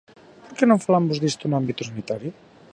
[0.45, 2.31] ¿Por que non falamos disto no ámbito sanitario?